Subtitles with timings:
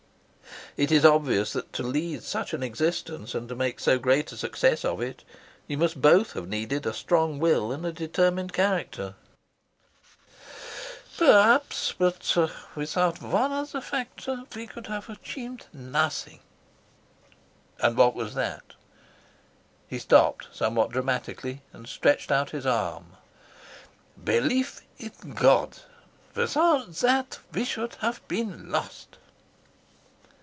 [0.77, 4.85] "It is obvious that to lead such an existence and make so great a success
[4.85, 5.25] of it,
[5.67, 9.15] you must both have needed a strong will and a determined character."
[11.17, 12.33] "Perhaps; but
[12.73, 16.39] without one other factor we could have achieved nothing."
[17.79, 18.73] "And what was that?"
[19.89, 23.17] He stopped, somewhat dramatically, and stretched out his arm.
[24.23, 25.79] "Belief in God.
[26.33, 29.17] Without that we should have been lost."